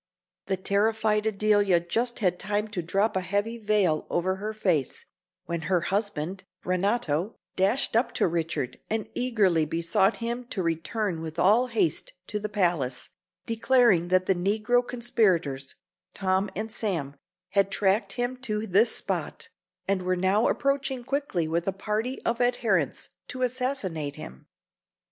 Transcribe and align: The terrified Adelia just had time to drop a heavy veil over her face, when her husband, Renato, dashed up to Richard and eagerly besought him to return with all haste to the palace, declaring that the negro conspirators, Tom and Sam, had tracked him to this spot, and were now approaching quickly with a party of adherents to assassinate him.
The 0.47 0.57
terrified 0.57 1.27
Adelia 1.27 1.79
just 1.79 2.17
had 2.25 2.39
time 2.39 2.67
to 2.69 2.81
drop 2.81 3.15
a 3.15 3.21
heavy 3.21 3.59
veil 3.59 4.07
over 4.09 4.37
her 4.37 4.51
face, 4.51 5.05
when 5.45 5.61
her 5.69 5.81
husband, 5.81 6.43
Renato, 6.65 7.35
dashed 7.55 7.95
up 7.95 8.11
to 8.13 8.27
Richard 8.27 8.79
and 8.89 9.07
eagerly 9.13 9.63
besought 9.63 10.17
him 10.17 10.45
to 10.45 10.63
return 10.63 11.21
with 11.21 11.37
all 11.37 11.67
haste 11.67 12.13
to 12.29 12.39
the 12.39 12.49
palace, 12.49 13.11
declaring 13.45 14.07
that 14.07 14.25
the 14.25 14.33
negro 14.33 14.81
conspirators, 14.87 15.75
Tom 16.15 16.49
and 16.55 16.71
Sam, 16.71 17.15
had 17.49 17.69
tracked 17.69 18.13
him 18.13 18.37
to 18.37 18.65
this 18.65 18.95
spot, 18.95 19.49
and 19.87 20.01
were 20.01 20.15
now 20.17 20.47
approaching 20.47 21.03
quickly 21.03 21.47
with 21.47 21.67
a 21.67 21.71
party 21.71 22.19
of 22.23 22.41
adherents 22.41 23.09
to 23.27 23.43
assassinate 23.43 24.15
him. 24.15 24.47